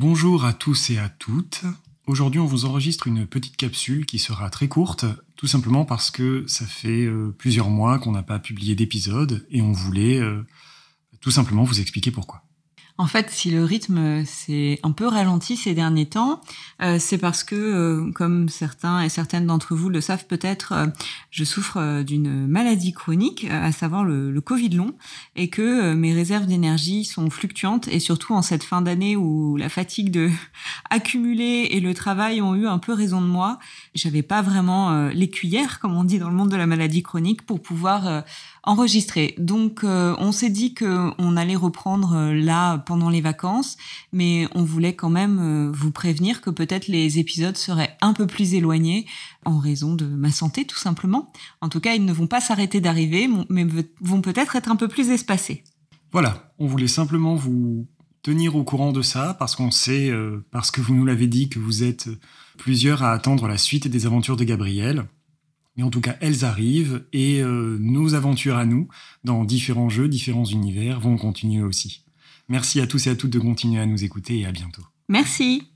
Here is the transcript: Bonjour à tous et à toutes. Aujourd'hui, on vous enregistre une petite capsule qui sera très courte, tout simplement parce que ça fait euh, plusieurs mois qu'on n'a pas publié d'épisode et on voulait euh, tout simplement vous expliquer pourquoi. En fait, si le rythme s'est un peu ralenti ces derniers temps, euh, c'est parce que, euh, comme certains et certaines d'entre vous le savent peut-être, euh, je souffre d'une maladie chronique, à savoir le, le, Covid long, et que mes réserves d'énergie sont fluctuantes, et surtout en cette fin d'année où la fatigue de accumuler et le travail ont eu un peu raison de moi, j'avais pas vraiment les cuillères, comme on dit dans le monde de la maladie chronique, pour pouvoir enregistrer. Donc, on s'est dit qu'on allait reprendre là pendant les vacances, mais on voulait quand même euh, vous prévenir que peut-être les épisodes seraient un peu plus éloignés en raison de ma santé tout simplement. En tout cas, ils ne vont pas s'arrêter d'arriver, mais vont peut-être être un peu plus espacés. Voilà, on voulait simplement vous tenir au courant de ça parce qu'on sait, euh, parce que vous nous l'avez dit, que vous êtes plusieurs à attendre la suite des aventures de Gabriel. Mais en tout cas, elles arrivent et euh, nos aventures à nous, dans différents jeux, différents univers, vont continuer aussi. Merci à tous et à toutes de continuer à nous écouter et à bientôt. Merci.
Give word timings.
Bonjour 0.00 0.44
à 0.44 0.52
tous 0.52 0.90
et 0.90 0.98
à 0.98 1.08
toutes. 1.08 1.64
Aujourd'hui, 2.06 2.38
on 2.38 2.46
vous 2.46 2.66
enregistre 2.66 3.08
une 3.08 3.26
petite 3.26 3.56
capsule 3.56 4.06
qui 4.06 4.20
sera 4.20 4.48
très 4.48 4.68
courte, 4.68 5.04
tout 5.34 5.48
simplement 5.48 5.84
parce 5.84 6.12
que 6.12 6.44
ça 6.46 6.66
fait 6.66 7.04
euh, 7.04 7.34
plusieurs 7.36 7.68
mois 7.68 7.98
qu'on 7.98 8.12
n'a 8.12 8.22
pas 8.22 8.38
publié 8.38 8.76
d'épisode 8.76 9.44
et 9.50 9.60
on 9.60 9.72
voulait 9.72 10.20
euh, 10.20 10.46
tout 11.20 11.32
simplement 11.32 11.64
vous 11.64 11.80
expliquer 11.80 12.12
pourquoi. 12.12 12.44
En 13.00 13.06
fait, 13.06 13.30
si 13.30 13.52
le 13.52 13.62
rythme 13.62 14.24
s'est 14.24 14.80
un 14.82 14.90
peu 14.90 15.06
ralenti 15.06 15.56
ces 15.56 15.72
derniers 15.72 16.06
temps, 16.06 16.40
euh, 16.82 16.98
c'est 16.98 17.16
parce 17.16 17.44
que, 17.44 17.54
euh, 17.54 18.10
comme 18.12 18.48
certains 18.48 19.02
et 19.02 19.08
certaines 19.08 19.46
d'entre 19.46 19.76
vous 19.76 19.88
le 19.88 20.00
savent 20.00 20.26
peut-être, 20.26 20.72
euh, 20.72 20.86
je 21.30 21.44
souffre 21.44 22.02
d'une 22.02 22.48
maladie 22.48 22.92
chronique, 22.92 23.46
à 23.48 23.70
savoir 23.70 24.02
le, 24.02 24.32
le, 24.32 24.40
Covid 24.40 24.70
long, 24.70 24.94
et 25.36 25.48
que 25.48 25.94
mes 25.94 26.12
réserves 26.12 26.46
d'énergie 26.46 27.04
sont 27.04 27.30
fluctuantes, 27.30 27.86
et 27.86 28.00
surtout 28.00 28.34
en 28.34 28.42
cette 28.42 28.64
fin 28.64 28.82
d'année 28.82 29.14
où 29.14 29.56
la 29.56 29.68
fatigue 29.68 30.10
de 30.10 30.28
accumuler 30.90 31.68
et 31.70 31.78
le 31.78 31.94
travail 31.94 32.42
ont 32.42 32.56
eu 32.56 32.66
un 32.66 32.78
peu 32.78 32.94
raison 32.94 33.20
de 33.20 33.28
moi, 33.28 33.60
j'avais 33.94 34.22
pas 34.22 34.42
vraiment 34.42 35.08
les 35.08 35.30
cuillères, 35.30 35.78
comme 35.78 35.96
on 35.96 36.02
dit 36.02 36.18
dans 36.18 36.30
le 36.30 36.34
monde 36.34 36.50
de 36.50 36.56
la 36.56 36.66
maladie 36.66 37.04
chronique, 37.04 37.42
pour 37.42 37.62
pouvoir 37.62 38.24
enregistrer. 38.64 39.34
Donc, 39.38 39.80
on 39.84 40.32
s'est 40.32 40.50
dit 40.50 40.74
qu'on 40.74 41.36
allait 41.36 41.56
reprendre 41.56 42.32
là 42.32 42.78
pendant 42.88 43.10
les 43.10 43.20
vacances, 43.20 43.76
mais 44.12 44.48
on 44.54 44.64
voulait 44.64 44.96
quand 44.96 45.10
même 45.10 45.38
euh, 45.38 45.70
vous 45.70 45.92
prévenir 45.92 46.40
que 46.40 46.48
peut-être 46.48 46.88
les 46.88 47.18
épisodes 47.18 47.56
seraient 47.58 47.98
un 48.00 48.14
peu 48.14 48.26
plus 48.26 48.54
éloignés 48.54 49.04
en 49.44 49.58
raison 49.58 49.94
de 49.94 50.06
ma 50.06 50.30
santé 50.30 50.64
tout 50.64 50.78
simplement. 50.78 51.30
En 51.60 51.68
tout 51.68 51.80
cas, 51.80 51.94
ils 51.94 52.04
ne 52.06 52.12
vont 52.14 52.26
pas 52.26 52.40
s'arrêter 52.40 52.80
d'arriver, 52.80 53.28
mais 53.50 53.66
vont 54.00 54.22
peut-être 54.22 54.56
être 54.56 54.70
un 54.70 54.76
peu 54.76 54.88
plus 54.88 55.10
espacés. 55.10 55.64
Voilà, 56.12 56.50
on 56.58 56.66
voulait 56.66 56.88
simplement 56.88 57.34
vous 57.34 57.86
tenir 58.22 58.56
au 58.56 58.64
courant 58.64 58.92
de 58.92 59.02
ça 59.02 59.36
parce 59.38 59.54
qu'on 59.54 59.70
sait, 59.70 60.08
euh, 60.08 60.42
parce 60.50 60.70
que 60.70 60.80
vous 60.80 60.94
nous 60.94 61.04
l'avez 61.04 61.26
dit, 61.26 61.50
que 61.50 61.58
vous 61.58 61.82
êtes 61.82 62.08
plusieurs 62.56 63.02
à 63.02 63.12
attendre 63.12 63.48
la 63.48 63.58
suite 63.58 63.86
des 63.86 64.06
aventures 64.06 64.38
de 64.38 64.44
Gabriel. 64.44 65.04
Mais 65.76 65.82
en 65.82 65.90
tout 65.90 66.00
cas, 66.00 66.16
elles 66.22 66.46
arrivent 66.46 67.04
et 67.12 67.42
euh, 67.42 67.76
nos 67.78 68.14
aventures 68.14 68.56
à 68.56 68.64
nous, 68.64 68.88
dans 69.24 69.44
différents 69.44 69.90
jeux, 69.90 70.08
différents 70.08 70.46
univers, 70.46 71.00
vont 71.00 71.18
continuer 71.18 71.62
aussi. 71.62 72.07
Merci 72.48 72.80
à 72.80 72.86
tous 72.86 73.06
et 73.06 73.10
à 73.10 73.16
toutes 73.16 73.30
de 73.30 73.38
continuer 73.38 73.80
à 73.80 73.86
nous 73.86 74.04
écouter 74.04 74.40
et 74.40 74.46
à 74.46 74.52
bientôt. 74.52 74.82
Merci. 75.08 75.70